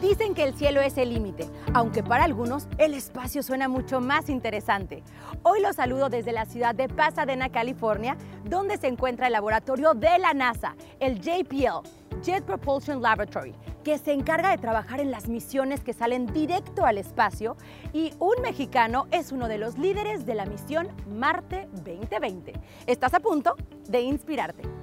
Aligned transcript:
Dicen 0.00 0.34
que 0.34 0.44
el 0.44 0.54
cielo 0.54 0.80
es 0.80 0.96
el 0.96 1.12
límite, 1.12 1.48
aunque 1.74 2.04
para 2.04 2.22
algunos 2.22 2.68
el 2.78 2.94
espacio 2.94 3.42
suena 3.42 3.66
mucho 3.66 4.00
más 4.00 4.28
interesante. 4.28 5.02
Hoy 5.42 5.60
los 5.60 5.74
saludo 5.74 6.08
desde 6.08 6.30
la 6.30 6.44
ciudad 6.44 6.72
de 6.72 6.88
Pasadena, 6.88 7.48
California, 7.48 8.16
donde 8.44 8.76
se 8.76 8.86
encuentra 8.86 9.26
el 9.26 9.32
laboratorio 9.32 9.94
de 9.94 10.16
la 10.20 10.34
NASA, 10.34 10.76
el 11.00 11.20
JPL, 11.20 11.88
Jet 12.22 12.44
Propulsion 12.44 13.02
Laboratory, 13.02 13.56
que 13.82 13.98
se 13.98 14.12
encarga 14.12 14.50
de 14.50 14.58
trabajar 14.58 15.00
en 15.00 15.10
las 15.10 15.28
misiones 15.28 15.80
que 15.80 15.92
salen 15.92 16.26
directo 16.26 16.86
al 16.86 16.98
espacio 16.98 17.56
y 17.92 18.12
un 18.20 18.40
mexicano 18.40 19.08
es 19.10 19.32
uno 19.32 19.48
de 19.48 19.58
los 19.58 19.78
líderes 19.78 20.24
de 20.26 20.36
la 20.36 20.46
misión 20.46 20.88
Marte 21.08 21.68
2020. 21.72 22.52
Estás 22.86 23.14
a 23.14 23.20
punto 23.20 23.56
de 23.88 24.02
inspirarte. 24.02 24.77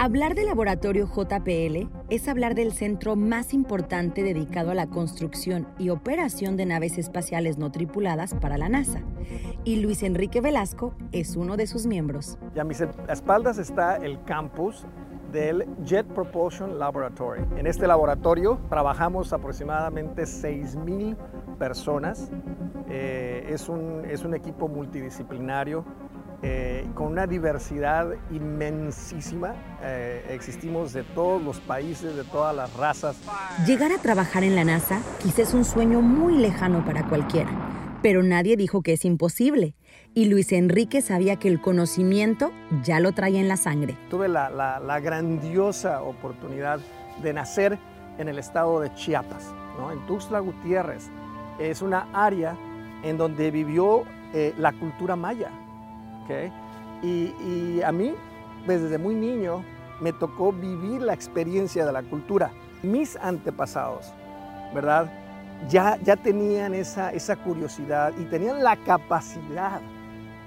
Hablar 0.00 0.36
del 0.36 0.46
laboratorio 0.46 1.08
JPL 1.08 1.88
es 2.08 2.28
hablar 2.28 2.54
del 2.54 2.72
centro 2.72 3.16
más 3.16 3.52
importante 3.52 4.22
dedicado 4.22 4.70
a 4.70 4.74
la 4.74 4.86
construcción 4.86 5.66
y 5.76 5.88
operación 5.88 6.56
de 6.56 6.66
naves 6.66 6.98
espaciales 6.98 7.58
no 7.58 7.72
tripuladas 7.72 8.32
para 8.34 8.58
la 8.58 8.68
NASA. 8.68 9.02
Y 9.64 9.80
Luis 9.80 10.04
Enrique 10.04 10.40
Velasco 10.40 10.94
es 11.10 11.34
uno 11.34 11.56
de 11.56 11.66
sus 11.66 11.86
miembros. 11.86 12.38
Y 12.54 12.60
a 12.60 12.64
mis 12.64 12.80
espaldas 12.80 13.58
está 13.58 13.96
el 13.96 14.22
campus 14.22 14.86
del 15.32 15.66
Jet 15.84 16.06
Propulsion 16.06 16.78
Laboratory. 16.78 17.42
En 17.56 17.66
este 17.66 17.88
laboratorio 17.88 18.60
trabajamos 18.68 19.32
aproximadamente 19.32 20.22
6.000 20.22 21.16
personas. 21.58 22.30
Eh, 22.88 23.46
es, 23.48 23.68
un, 23.68 24.04
es 24.08 24.24
un 24.24 24.34
equipo 24.34 24.68
multidisciplinario 24.68 25.84
eh, 26.42 26.86
con 26.94 27.08
una 27.08 27.26
diversidad 27.26 28.10
inmensísima. 28.30 29.54
Eh, 29.82 30.24
existimos 30.30 30.92
de 30.92 31.02
todos 31.02 31.42
los 31.42 31.58
países, 31.58 32.14
de 32.14 32.22
todas 32.24 32.54
las 32.54 32.72
razas. 32.74 33.16
Llegar 33.66 33.90
a 33.90 33.98
trabajar 33.98 34.44
en 34.44 34.54
la 34.54 34.64
NASA 34.64 35.00
quizás 35.20 35.48
es 35.48 35.54
un 35.54 35.64
sueño 35.64 36.00
muy 36.00 36.38
lejano 36.38 36.84
para 36.84 37.08
cualquiera, 37.08 37.50
pero 38.02 38.22
nadie 38.22 38.56
dijo 38.56 38.82
que 38.82 38.92
es 38.92 39.04
imposible. 39.04 39.74
Y 40.14 40.26
Luis 40.26 40.52
Enrique 40.52 41.02
sabía 41.02 41.36
que 41.36 41.48
el 41.48 41.60
conocimiento 41.60 42.52
ya 42.84 43.00
lo 43.00 43.12
traía 43.12 43.40
en 43.40 43.48
la 43.48 43.56
sangre. 43.56 43.96
Tuve 44.08 44.28
la, 44.28 44.48
la, 44.50 45.00
grandiosa 45.00 46.02
oportunidad 46.02 46.78
de 47.22 47.32
nacer 47.32 47.78
en 48.18 48.28
el 48.28 48.38
estado 48.38 48.80
de 48.80 48.92
Chiapas, 48.94 49.52
¿no? 49.76 49.90
en 49.90 50.06
Tuxtla 50.06 50.38
Gutiérrez. 50.38 51.08
Es 51.58 51.82
una 51.82 52.08
área 52.12 52.56
en 53.02 53.18
donde 53.18 53.50
vivió 53.50 54.04
eh, 54.34 54.54
la 54.58 54.72
cultura 54.72 55.16
maya. 55.16 55.50
Y, 57.02 57.80
a 57.82 57.92
mí, 57.92 58.14
desde 58.66 58.98
muy 58.98 59.14
niño, 59.14 59.64
me 60.00 60.12
tocó 60.12 60.52
vivir 60.52 61.02
la 61.02 61.14
experiencia 61.14 61.86
de 61.86 61.92
la 61.92 62.02
cultura. 62.02 62.50
Mis 62.82 63.16
antepasados, 63.16 64.12
¿verdad? 64.74 65.10
Ya, 65.68 65.98
ya 66.04 66.16
tenían 66.16 66.74
esa, 66.74 67.12
esa 67.12 67.36
curiosidad 67.36 68.12
y 68.18 68.24
tenían 68.24 68.62
la 68.62 68.76
capacidad, 68.76 69.80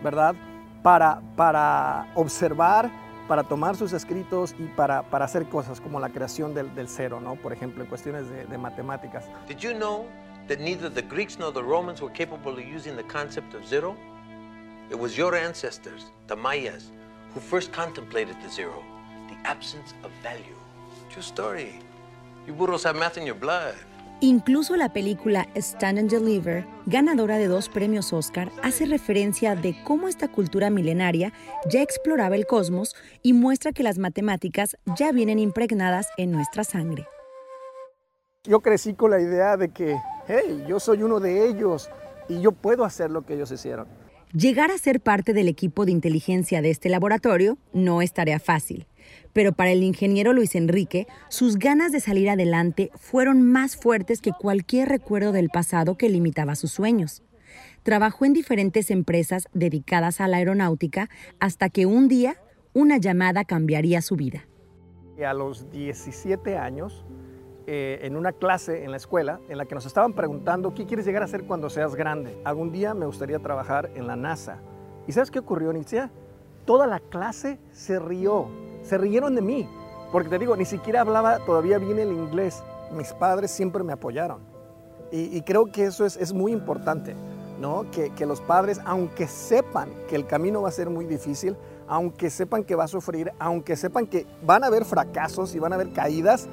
¿verdad? 0.04 0.36
Para, 0.84 1.22
para 1.36 2.08
observar, 2.16 2.90
para 3.28 3.44
tomar 3.44 3.76
sus 3.76 3.94
escritos 3.94 4.56
y 4.58 4.64
para, 4.68 5.04
para 5.04 5.26
hacer 5.26 5.48
cosas 5.48 5.82
como 5.82 6.00
la 6.00 6.09
creación 6.09 6.54
del, 6.54 6.74
del, 6.76 6.88
cero, 6.88 7.20
¿no? 7.22 7.36
Por 7.36 7.54
ejemplo, 7.54 7.84
en 7.84 7.90
cuestiones 7.90 8.30
de, 8.30 8.46
de 8.46 8.58
matemáticas. 8.58 9.26
Did 9.48 9.58
you 9.58 9.74
know 9.74 10.06
that 10.48 10.59
neither 10.59 10.92
the 10.92 11.02
Greeks 11.02 11.38
nor 11.38 11.54
the 11.54 11.62
Romans 11.62 12.02
were 12.02 12.12
capable 12.14 12.54
of 12.54 12.66
using 12.66 12.96
the 12.96 13.04
concept 13.04 13.54
of 13.54 13.66
zero? 13.66 13.96
It 14.92 15.00
was 15.00 15.17
your 15.17 15.36
ancestors, 15.36 16.11
the 16.28 16.36
Mayas, 16.36 16.92
who 17.34 17.39
first 17.39 17.72
contemplated 17.72 18.36
the 18.44 18.50
zero, 18.50 18.84
the 19.30 19.50
absence 19.50 19.94
of 20.03 20.11
value. 20.22 20.58
True 21.09 21.22
story. 21.22 21.80
You 22.45 22.53
burros 22.53 22.84
have 22.84 22.97
math 22.97 23.17
in 23.17 23.25
your 23.25 23.40
blood. 23.40 23.75
Incluso 24.19 24.75
la 24.75 24.90
película 24.90 25.47
Stand 25.56 25.97
and 25.97 26.09
Deliver, 26.09 26.66
ganadora 26.88 27.38
de 27.38 27.47
dos 27.47 27.69
premios 27.69 28.12
Oscar, 28.12 28.51
hace 28.63 28.85
referencia 28.85 29.56
de 29.56 29.81
cómo 29.85 30.09
esta 30.09 30.28
cultura 30.28 30.69
milenaria 30.69 31.31
ya 31.69 31.81
exploraba 31.81 32.35
el 32.35 32.46
cosmos 32.46 32.94
y 33.24 33.31
muestra 33.31 33.72
que 33.72 33.84
las 33.84 33.97
matemáticas 33.97 34.75
ya 34.97 35.13
vienen 35.13 35.40
impregnadas 35.40 36.09
en 36.18 36.34
nuestra 36.34 36.66
sangre. 36.66 37.07
Yo 38.44 38.59
crecí 38.59 38.94
con 38.94 39.12
la 39.12 39.22
idea 39.22 39.56
de 39.56 39.69
que, 39.69 39.97
hey, 40.28 40.66
yo 40.68 40.81
soy 40.81 41.01
uno 41.01 41.22
de 41.22 41.47
ellos 41.47 41.90
y 42.28 42.41
yo 42.41 42.51
puedo 42.51 42.84
hacer 42.84 43.09
lo 43.09 43.25
que 43.25 43.35
ellos 43.35 43.51
hicieron. 43.51 43.88
Llegar 44.34 44.72
a 44.72 44.78
ser 44.78 45.02
parte 45.02 45.34
del 45.34 45.50
equipo 45.50 45.86
de 45.86 45.92
inteligencia 45.92 46.62
de 46.62 46.69
este 46.69 46.88
laboratorio 46.88 47.58
no 47.74 48.02
es 48.02 48.14
tarea 48.14 48.40
fácil, 48.40 48.88
pero 49.34 49.52
para 49.52 49.72
el 49.72 49.84
ingeniero 49.84 50.31
Luis 50.31 50.56
Enrique, 50.56 51.06
sus 51.28 51.58
ganas 51.58 51.92
de 51.92 52.00
salir 52.00 52.30
adelante 52.30 52.92
fueron 52.96 53.42
más 53.42 53.75
fuertes 53.75 54.22
que 54.22 54.31
cualquier 54.31 54.88
recuerdo 54.88 55.34
del 55.34 55.50
pasado 55.50 55.97
que 55.97 56.08
limitaba 56.08 56.56
sus 56.56 56.72
sueños. 56.72 57.24
Trabajó 57.84 58.24
en 58.24 58.31
diferentes 58.31 58.90
empresas 58.90 59.50
dedicadas 59.53 60.22
a 60.22 60.30
la 60.30 60.38
aeronáutica 60.38 61.09
hasta 61.42 61.68
que 61.68 61.86
un 61.86 62.08
día 62.08 62.38
una 62.72 62.98
llamada 62.98 63.44
cambiaría 63.44 64.02
su 64.02 64.16
vida. 64.16 64.48
A 65.25 65.34
los 65.34 65.69
17 65.72 66.58
años 66.58 67.03
eh, 67.74 68.06
en 68.06 68.18
una 68.18 68.34
clase 68.34 68.84
en 68.84 68.92
la 68.92 68.98
escuela 68.98 69.40
en 69.48 69.58
la 69.58 69.64
que 69.64 69.76
nos 69.76 69.86
estaban 69.86 70.12
preguntando 70.12 70.74
qué 70.74 70.86
quieres 70.86 71.06
llegar 71.06 71.24
a 71.24 71.28
ser 71.28 71.46
cuando 71.46 71.70
seas 71.70 71.96
grande. 71.96 72.38
Algún 72.44 72.70
día 72.70 72.94
me 72.94 73.06
gustaría 73.06 73.40
trabajar 73.40 73.90
en 73.96 74.08
la 74.08 74.18
NASA. 74.18 74.58
¿Y 75.08 75.14
sabes 75.14 75.32
qué 75.32 75.40
ocurrió, 75.40 75.72
Nitzia? 75.72 76.12
Toda 76.66 76.86
la 76.86 77.00
clase 77.00 77.60
se 77.72 77.98
rió, 77.98 78.50
se 78.84 78.98
rieron 78.98 79.36
de 79.36 79.42
mí, 79.42 79.70
porque 80.12 80.28
te 80.28 80.38
digo, 80.38 80.58
ni 80.58 80.66
siquiera 80.66 81.00
hablaba 81.00 81.40
todavía 81.46 81.78
bien 81.78 81.98
el 81.98 82.12
inglés. 82.12 82.62
Mis 82.92 83.14
padres 83.14 83.52
siempre 83.52 83.86
me 83.86 83.94
apoyaron. 83.94 84.40
Y, 85.10 85.40
creo 85.44 85.68
que 85.68 85.86
eso 85.86 86.06
es, 86.06 86.34
muy 86.34 86.52
importante, 86.52 87.16
¿no? 87.58 87.90
Que, 87.90 88.10
que 88.10 88.26
los 88.26 88.42
padres, 88.42 88.81
aunque 88.84 89.28
sepan 89.28 89.92
que 90.10 90.18
el 90.18 90.28
camino 90.28 90.62
va 90.62 90.68
a 90.68 90.74
ser 90.74 90.90
muy 90.90 91.06
difícil, 91.06 91.56
aunque 91.88 92.30
sepan 92.30 92.66
que 92.66 92.76
va 92.76 92.84
a 92.84 92.90
sufrir, 92.90 93.31
aunque 93.40 93.78
sepan 93.78 94.08
que 94.08 94.26
van 94.46 94.66
a 94.66 94.68
haber 94.68 94.84
fracasos 94.84 95.56
y 95.56 95.60
van 95.60 95.72
a 95.72 95.76
haber 95.76 95.94
caídas, 95.94 96.50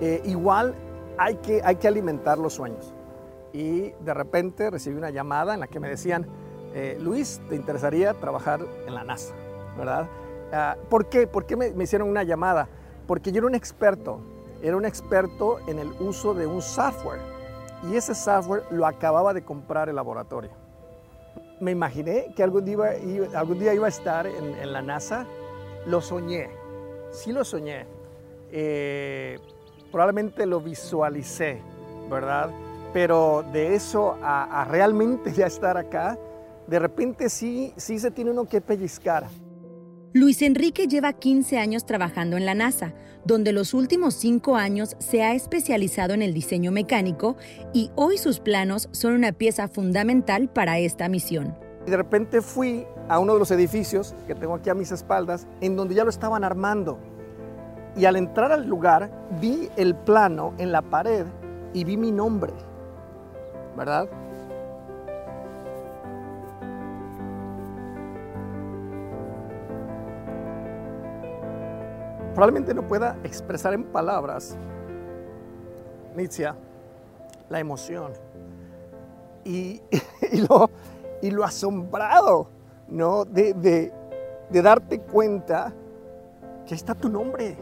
eh, 0.00 0.22
igual 0.24 0.74
hay 1.18 1.36
que, 1.36 1.60
hay 1.64 1.76
que 1.76 1.88
alimentar 1.88 2.38
los 2.38 2.54
sueños. 2.54 2.92
Y 3.52 3.90
de 3.90 4.14
repente 4.14 4.70
recibí 4.70 4.96
una 4.96 5.10
llamada 5.10 5.54
en 5.54 5.60
la 5.60 5.66
que 5.66 5.80
me 5.80 5.88
decían, 5.88 6.26
eh, 6.74 6.98
Luis, 7.00 7.40
¿te 7.48 7.56
interesaría 7.56 8.12
trabajar 8.14 8.60
en 8.86 8.94
la 8.94 9.04
NASA? 9.04 9.34
¿Verdad? 9.78 10.08
Ah, 10.52 10.76
¿Por 10.90 11.06
qué? 11.06 11.26
¿Por 11.26 11.46
qué 11.46 11.56
me, 11.56 11.70
me 11.72 11.84
hicieron 11.84 12.08
una 12.08 12.22
llamada? 12.22 12.68
Porque 13.06 13.32
yo 13.32 13.38
era 13.38 13.46
un 13.46 13.54
experto, 13.54 14.20
era 14.62 14.76
un 14.76 14.84
experto 14.84 15.58
en 15.66 15.78
el 15.78 15.90
uso 16.00 16.34
de 16.34 16.46
un 16.46 16.60
software 16.60 17.20
y 17.88 17.96
ese 17.96 18.14
software 18.14 18.64
lo 18.70 18.86
acababa 18.86 19.32
de 19.32 19.42
comprar 19.42 19.88
el 19.88 19.96
laboratorio. 19.96 20.50
Me 21.60 21.70
imaginé 21.70 22.32
que 22.34 22.42
algún 22.42 22.64
día 22.64 22.98
iba, 22.98 23.38
algún 23.38 23.58
día 23.58 23.72
iba 23.72 23.86
a 23.86 23.88
estar 23.88 24.26
en, 24.26 24.54
en, 24.56 24.72
la 24.72 24.82
NASA, 24.82 25.26
lo 25.86 26.00
soñé, 26.00 26.50
sí 27.10 27.32
lo 27.32 27.44
soñé. 27.44 27.86
Eh, 28.50 29.38
probablemente 29.96 30.44
lo 30.44 30.60
visualicé, 30.60 31.62
¿verdad? 32.10 32.50
Pero 32.92 33.46
de 33.50 33.74
eso 33.74 34.18
a, 34.22 34.66
realmente 34.68 35.32
ya 35.32 35.46
estar 35.46 35.78
acá, 35.78 36.18
de 36.66 36.78
repente 36.78 37.30
sí, 37.30 37.72
sí 37.78 37.98
se 37.98 38.10
tiene 38.10 38.32
uno 38.32 38.44
que 38.44 38.60
pellizcar. 38.60 39.24
Luis 40.12 40.42
Enrique 40.42 40.86
lleva 40.86 41.14
15 41.14 41.56
años 41.56 41.86
trabajando 41.86 42.36
en 42.36 42.44
la 42.44 42.54
NASA, 42.54 42.92
donde 43.24 43.52
los 43.52 43.72
últimos 43.72 44.12
5 44.16 44.56
años 44.56 44.96
se 44.98 45.22
ha 45.22 45.32
especializado 45.32 46.12
en 46.12 46.20
el 46.20 46.34
diseño 46.34 46.72
mecánico 46.72 47.38
y 47.72 47.90
hoy 47.94 48.18
sus 48.18 48.38
planos 48.38 48.90
son 48.92 49.14
una 49.14 49.32
pieza 49.32 49.66
fundamental 49.66 50.50
para 50.50 50.78
esta 50.78 51.08
misión. 51.08 51.56
De 51.86 51.96
repente 51.96 52.42
fui 52.42 52.84
a 53.08 53.18
uno 53.18 53.32
de 53.32 53.38
los 53.38 53.50
edificios 53.50 54.14
que 54.26 54.34
tengo 54.34 54.56
aquí 54.56 54.68
a 54.68 54.74
mis 54.74 54.92
espaldas, 54.92 55.46
en 55.62 55.74
donde 55.74 55.94
ya 55.94 56.04
lo 56.04 56.10
estaban 56.10 56.44
armando. 56.44 56.98
Y 57.96 58.04
al 58.04 58.16
entrar 58.16 58.52
al 58.52 58.66
lugar, 58.66 59.10
vi 59.40 59.70
el 59.76 59.94
plano 59.94 60.52
en 60.58 60.70
la 60.70 60.82
pared 60.82 61.24
y 61.72 61.82
vi 61.84 61.96
mi 61.96 62.12
nombre, 62.12 62.52
¿verdad? 63.74 64.06
Probablemente 72.34 72.74
no 72.74 72.86
pueda 72.86 73.16
expresar 73.24 73.72
en 73.72 73.84
palabras, 73.84 74.58
Nitzia, 76.14 76.54
la 77.48 77.60
emoción 77.60 78.12
y, 79.44 79.80
lo, 80.46 80.68
y 81.22 81.30
lo 81.30 81.44
asombrado, 81.44 82.48
¿no? 82.88 83.24
De, 83.24 83.54
de 83.54 84.62
darte 84.62 85.00
cuenta 85.00 85.72
que 86.66 86.74
está 86.74 86.94
tu 86.94 87.08
nombre. 87.08 87.56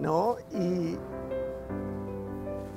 ¿No? 0.00 0.36
Y, 0.52 0.96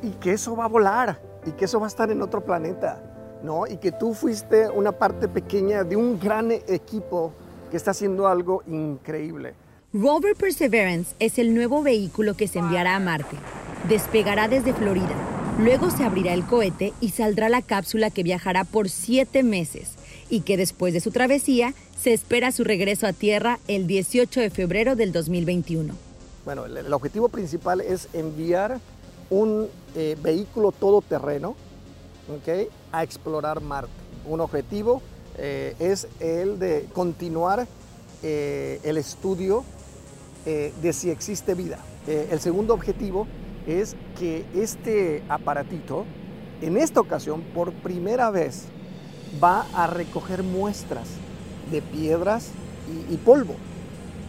y 0.05 0.11
que 0.19 0.33
eso 0.33 0.55
va 0.55 0.65
a 0.65 0.67
volar 0.67 1.21
y 1.45 1.51
que 1.51 1.65
eso 1.65 1.79
va 1.79 1.87
a 1.87 1.89
estar 1.89 2.11
en 2.11 2.21
otro 2.21 2.43
planeta, 2.43 3.01
¿no? 3.43 3.67
Y 3.67 3.77
que 3.77 3.91
tú 3.91 4.13
fuiste 4.13 4.69
una 4.69 4.91
parte 4.91 5.27
pequeña 5.27 5.83
de 5.83 5.95
un 5.95 6.19
gran 6.19 6.51
equipo 6.51 7.33
que 7.71 7.77
está 7.77 7.91
haciendo 7.91 8.27
algo 8.27 8.63
increíble. 8.67 9.55
Rover 9.93 10.35
Perseverance 10.35 11.15
es 11.19 11.37
el 11.37 11.53
nuevo 11.53 11.83
vehículo 11.83 12.35
que 12.35 12.47
se 12.47 12.59
enviará 12.59 12.95
a 12.95 12.99
Marte. 12.99 13.37
Despegará 13.87 14.47
desde 14.47 14.73
Florida. 14.73 15.15
Luego 15.59 15.91
se 15.91 16.03
abrirá 16.03 16.33
el 16.33 16.45
cohete 16.45 16.93
y 16.99 17.09
saldrá 17.09 17.47
la 17.47 17.61
cápsula 17.61 18.09
que 18.09 18.23
viajará 18.23 18.63
por 18.63 18.89
siete 18.89 19.43
meses 19.43 19.93
y 20.29 20.41
que 20.41 20.57
después 20.57 20.93
de 20.93 20.99
su 20.99 21.11
travesía 21.11 21.75
se 21.95 22.11
espera 22.11 22.51
su 22.51 22.63
regreso 22.63 23.05
a 23.05 23.13
Tierra 23.13 23.59
el 23.67 23.85
18 23.85 24.39
de 24.41 24.49
febrero 24.49 24.95
del 24.95 25.11
2021. 25.11 25.93
Bueno, 26.45 26.65
el, 26.65 26.93
objetivo 26.93 27.29
principal 27.29 27.79
es 27.79 28.09
enviar 28.13 28.79
un 29.29 29.69
eh, 29.95 30.17
vehículo 30.21 30.71
todoterreno 30.73 31.55
a 32.91 33.03
explorar 33.03 33.61
Marte. 33.61 33.91
Un 34.27 34.41
objetivo 34.41 35.01
eh, 35.37 35.75
es 35.79 36.07
el 36.19 36.59
de 36.59 36.87
continuar 36.93 37.67
eh, 38.21 38.79
el 38.83 38.97
estudio 38.97 39.63
de 40.45 40.91
si 40.91 41.09
existe 41.09 41.53
vida. 41.53 41.79
el 42.05 42.37
segundo 42.41 42.73
objetivo 42.73 43.27
es 43.65 43.95
que 44.19 44.45
este 44.53 45.23
aparatito, 45.29 46.03
en 46.61 46.75
esta 46.75 46.99
ocasión, 46.99 47.43
por 47.55 47.71
primera 47.71 48.29
vez, 48.29 48.65
va 49.41 49.65
a 49.73 49.87
recoger 49.87 50.43
muestras 50.43 51.07
de 51.71 51.81
piedras 51.81 52.49
y, 53.09 53.15
polvo. 53.15 53.55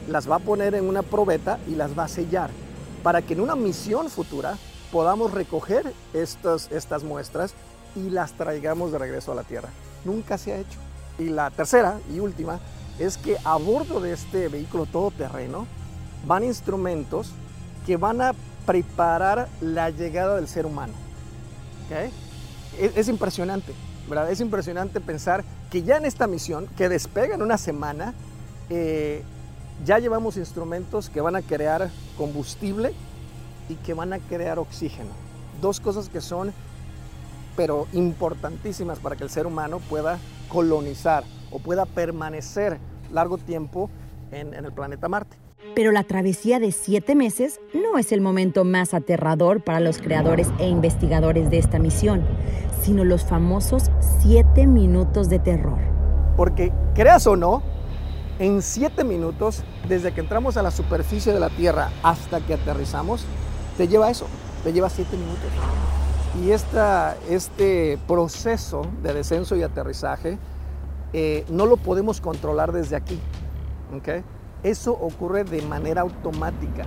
Las 0.08 0.30
va 0.30 0.36
a 0.36 0.40
poner 0.40 0.74
en 0.74 0.88
una 0.88 1.02
probeta 1.02 1.58
y 1.68 1.74
las 1.74 1.98
va 1.98 2.04
a 2.04 2.08
sellar 2.08 2.50
para 3.02 3.22
que 3.22 3.34
en 3.34 3.40
una 3.40 3.54
misión 3.54 4.08
futura 4.08 4.56
podamos 4.90 5.32
recoger 5.32 5.92
estas, 6.12 6.70
estas 6.72 7.04
muestras 7.04 7.54
y 7.96 8.10
las 8.10 8.32
traigamos 8.32 8.92
de 8.92 8.98
regreso 8.98 9.32
a 9.32 9.34
la 9.34 9.44
Tierra. 9.44 9.68
Nunca 10.04 10.38
se 10.38 10.52
ha 10.52 10.58
hecho. 10.58 10.78
Y 11.18 11.24
la 11.24 11.50
tercera 11.50 11.98
y 12.12 12.18
última 12.18 12.60
es 12.98 13.16
que 13.16 13.36
a 13.44 13.56
bordo 13.56 14.00
de 14.00 14.12
este 14.12 14.48
vehículo 14.48 14.86
todoterreno 14.86 15.66
van 16.26 16.44
instrumentos 16.44 17.30
que 17.86 17.96
van 17.96 18.20
a 18.20 18.34
preparar 18.66 19.48
la 19.60 19.90
llegada 19.90 20.36
del 20.36 20.48
ser 20.48 20.66
humano. 20.66 20.94
Es, 22.78 23.08
impresionante, 23.08 23.72
¿verdad? 24.08 24.30
Es 24.30 24.40
impresionante 24.40 25.00
pensar 25.00 25.44
que 25.70 25.82
ya 25.82 25.96
en 25.96 26.06
esta 26.06 26.26
misión, 26.26 26.66
que 26.76 26.88
despega 26.88 27.34
en 27.34 27.42
una 27.42 27.58
semana, 27.58 28.14
eh, 28.70 29.22
ya 29.84 29.98
llevamos 29.98 30.36
instrumentos 30.36 31.10
que 31.10 31.20
van 31.20 31.36
a 31.36 31.42
crear 31.42 31.90
combustible 32.16 32.92
y 33.68 33.74
que 33.76 33.94
van 33.94 34.12
a 34.12 34.18
crear 34.18 34.58
oxígeno. 34.58 35.10
Dos 35.60 35.80
cosas 35.80 36.08
que 36.08 36.20
son, 36.20 36.52
pero 37.56 37.86
importantísimas 37.92 38.98
para 38.98 39.16
que 39.16 39.24
el 39.24 39.30
ser 39.30 39.46
humano 39.46 39.78
pueda 39.78 40.18
colonizar 40.48 41.24
o 41.50 41.58
pueda 41.58 41.86
permanecer 41.86 42.78
largo 43.12 43.38
tiempo 43.38 43.90
en 44.32 44.54
el 44.54 44.72
planeta 44.72 45.08
Marte. 45.08 45.36
Pero 45.74 45.90
la 45.90 46.04
travesía 46.04 46.60
de 46.60 46.70
siete 46.72 47.14
meses 47.14 47.60
no 47.72 47.98
es 47.98 48.12
el 48.12 48.20
momento 48.20 48.64
más 48.64 48.94
aterrador 48.94 49.62
para 49.62 49.80
los 49.80 49.98
creadores 49.98 50.48
e 50.58 50.68
investigadores 50.68 51.50
de 51.50 51.58
esta 51.58 51.78
misión, 51.78 52.22
sino 52.82 53.04
los 53.04 53.24
famosos 53.24 53.90
siete 54.20 54.66
minutos 54.66 55.28
de 55.28 55.38
terror. 55.38 55.80
Porque, 56.36 56.72
creas 56.94 57.26
o 57.26 57.36
no, 57.36 57.62
en 58.38 58.62
siete 58.62 59.04
minutos, 59.04 59.62
desde 59.88 60.12
que 60.12 60.20
entramos 60.20 60.56
a 60.56 60.62
la 60.62 60.70
superficie 60.70 61.32
de 61.32 61.40
la 61.40 61.50
Tierra 61.50 61.90
hasta 62.02 62.40
que 62.40 62.54
aterrizamos, 62.54 63.24
te 63.76 63.88
lleva 63.88 64.10
eso, 64.10 64.26
te 64.62 64.72
lleva 64.72 64.88
siete 64.88 65.16
minutos. 65.16 65.50
Y 66.42 66.50
esta, 66.50 67.16
este 67.28 67.98
proceso 68.08 68.86
de 69.02 69.14
descenso 69.14 69.54
y 69.54 69.62
aterrizaje 69.62 70.38
eh, 71.12 71.44
no 71.48 71.66
lo 71.66 71.76
podemos 71.76 72.20
controlar 72.20 72.72
desde 72.72 72.96
aquí. 72.96 73.20
¿okay? 73.96 74.24
Eso 74.64 74.92
ocurre 74.92 75.44
de 75.44 75.62
manera 75.62 76.00
automática. 76.00 76.86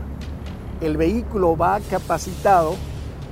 El 0.81 0.97
vehículo 0.97 1.55
va 1.55 1.79
capacitado 1.89 2.75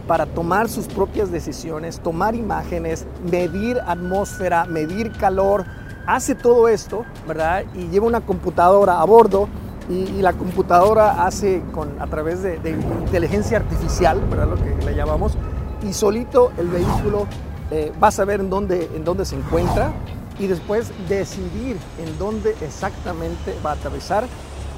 para 0.07 0.25
tomar 0.25 0.69
sus 0.69 0.87
propias 0.87 1.31
decisiones, 1.31 1.99
tomar 1.99 2.35
imágenes, 2.35 3.05
medir 3.29 3.79
atmósfera, 3.85 4.65
medir 4.65 5.11
calor, 5.13 5.65
hace 6.07 6.35
todo 6.35 6.67
esto, 6.67 7.05
¿verdad? 7.27 7.63
Y 7.73 7.87
lleva 7.87 8.07
una 8.07 8.21
computadora 8.21 9.01
a 9.01 9.05
bordo 9.05 9.47
y, 9.89 10.21
la 10.21 10.33
computadora 10.33 11.25
hace 11.25 11.61
con, 11.71 12.01
a 12.01 12.07
través 12.07 12.41
de, 12.41 12.57
inteligencia 13.01 13.57
artificial, 13.57 14.19
¿verdad? 14.29 14.47
Lo 14.47 14.55
que 14.55 14.85
le 14.85 14.95
llamamos, 14.95 15.37
y 15.83 15.93
solito 15.93 16.51
el 16.57 16.67
vehículo 16.69 17.27
eh, 17.69 17.91
va 18.03 18.07
a 18.07 18.11
saber 18.11 18.39
en 18.39 18.49
dónde, 18.49 18.89
en 18.95 19.03
dónde 19.03 19.25
se 19.25 19.35
encuentra, 19.35 19.91
y 20.39 20.47
después 20.47 20.91
decidir 21.07 21.77
en 21.99 22.17
dónde 22.17 22.55
exactamente 22.61 23.55
va 23.65 23.71
a 23.71 23.73
aterrizar, 23.73 24.25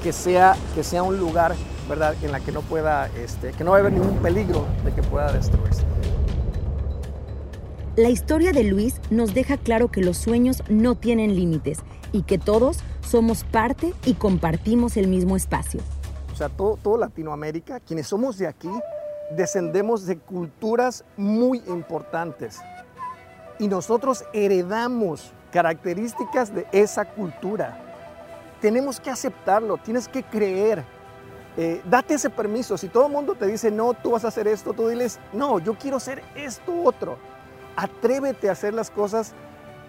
que 0.03 0.13
sea, 0.13 0.56
que 0.75 0.83
sea 0.83 1.03
un 1.03 1.18
lugar 1.18 1.56
¿verdad? 1.89 2.15
en 2.21 2.31
la 2.31 2.39
que 2.39 2.51
no 2.51 2.62
pueda, 2.62 3.07
este, 3.07 3.51
que 3.53 3.63
no 3.63 3.71
va 3.71 3.77
a 3.77 3.79
haber 3.79 3.94
ningún 3.94 4.18
peligro 4.18 4.65
de 4.83 4.94
que 4.94 5.01
pueda 5.01 5.31
destruirse. 5.31 5.83
La 7.97 8.09
historia 8.09 8.51
de 8.51 8.63
Luis 8.63 9.01
nos 9.09 9.33
deja 9.33 9.57
claro 9.57 9.89
que 9.89 10.03
los 10.03 10.17
sueños 10.17 10.61
no 10.69 10.94
tienen 10.94 11.35
límites 11.35 11.79
y 12.11 12.21
que 12.21 12.38
todos 12.38 12.81
somos 13.01 13.44
parte 13.44 13.91
y 14.05 14.13
compartimos 14.13 14.97
el 14.97 15.07
mismo 15.07 15.35
espacio. 15.35 15.81
O 16.31 16.35
sea, 16.35 16.47
todo, 16.47 16.77
todo 16.77 16.99
Latinoamérica, 16.99 17.79
quienes 17.79 18.05
somos 18.05 18.38
de 18.38 18.45
aquí, 18.45 18.69
descendemos 19.31 20.05
de 20.05 20.19
culturas 20.19 21.05
muy 21.17 21.63
importantes 21.65 22.59
y 23.57 23.67
nosotros 23.67 24.25
heredamos 24.31 25.31
características 25.51 26.53
de 26.53 26.67
esa 26.71 27.03
cultura. 27.03 27.81
Tenemos 28.61 29.00
que 29.00 29.09
aceptarlo, 29.09 29.77
tienes 29.77 30.07
que 30.07 30.21
creer. 30.21 30.85
Eh, 31.57 31.81
date 31.89 32.13
ese 32.13 32.29
permiso. 32.29 32.77
Si 32.77 32.89
todo 32.89 33.07
el 33.07 33.11
mundo 33.11 33.33
te 33.33 33.47
dice, 33.47 33.71
no, 33.71 33.95
tú 33.95 34.11
vas 34.11 34.23
a 34.23 34.27
hacer 34.27 34.47
esto, 34.47 34.73
tú 34.73 34.88
diles, 34.88 35.19
no, 35.33 35.57
yo 35.57 35.73
quiero 35.73 35.97
hacer 35.97 36.21
esto 36.35 36.83
otro. 36.83 37.17
Atrévete 37.77 38.50
a 38.50 38.53
hacer 38.53 38.74
las 38.74 38.89
cosas 38.89 39.33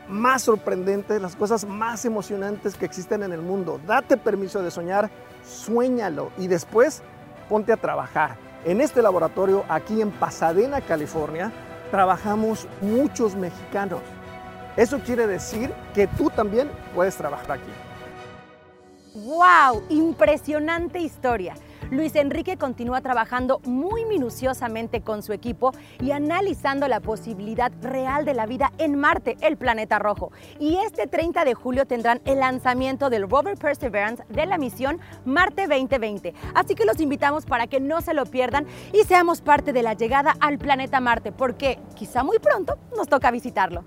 más 0.09 0.43
sorprendentes, 0.43 1.21
las 1.21 1.35
cosas 1.35 1.67
más 1.67 2.05
emocionantes 2.05 2.77
que 2.77 2.85
existen 2.85 3.23
en 3.23 3.33
el 3.33 3.43
mundo. 3.43 3.81
Date 3.87 4.17
permiso 4.17 4.63
de 4.63 4.71
soñar, 4.71 5.11
suéñalo 5.45 6.31
y 6.39 6.47
después 6.47 7.03
ponte 7.49 7.73
a 7.73 7.77
trabajar. 7.77 8.37
En 8.65 8.81
este 8.81 9.03
laboratorio, 9.03 9.65
aquí 9.69 10.01
en 10.01 10.11
Pasadena, 10.11 10.81
California, 10.81 11.51
trabajamos 11.91 12.69
muchos 12.81 13.35
mexicanos. 13.35 14.01
Eso 14.77 15.01
quiere 15.01 15.27
decir 15.27 15.73
que 15.95 16.07
tú 16.07 16.31
también 16.31 16.71
puedes 16.95 17.17
trabajar 17.17 17.53
aquí. 17.53 17.71
¡Wow! 19.15 19.83
Impresionante 19.89 21.01
historia. 21.01 21.55
Luis 21.91 22.15
Enrique 22.17 22.59
continúa 22.59 23.01
trabajando 23.01 23.61
muy 23.65 24.05
minuciosamente 24.05 25.01
con 25.01 25.23
su 25.23 25.33
equipo 25.33 25.73
y 26.01 26.11
analizando 26.11 26.87
la 26.87 27.01
posibilidad 27.01 27.73
real 27.81 28.27
de 28.27 28.35
la 28.35 28.45
vida 28.45 28.73
en 28.77 28.99
Marte, 28.99 29.39
el 29.41 29.57
planeta 29.57 29.99
rojo. 29.99 30.31
Y 30.59 30.77
este 30.77 31.07
30 31.07 31.47
de 31.47 31.55
julio 31.55 31.87
tendrán 31.87 32.21
el 32.27 32.41
lanzamiento 32.41 33.09
del 33.09 33.29
rover 33.29 33.57
Perseverance 33.57 34.23
de 34.29 34.45
la 34.45 34.59
misión 34.59 35.01
Marte 35.25 35.67
2020. 35.67 36.35
Así 36.55 36.75
que 36.75 36.85
los 36.85 37.01
invitamos 37.01 37.47
para 37.47 37.67
que 37.67 37.81
no 37.81 38.03
se 38.03 38.13
lo 38.13 38.27
pierdan 38.27 38.67
y 38.93 39.05
seamos 39.05 39.41
parte 39.41 39.73
de 39.73 39.83
la 39.83 39.95
llegada 39.95 40.35
al 40.41 40.59
planeta 40.59 41.01
Marte, 41.01 41.33
porque 41.33 41.79
quizá 41.95 42.23
muy 42.23 42.39
pronto 42.39 42.77
nos 42.95 43.09
toca 43.09 43.31
visitarlo. 43.31 43.83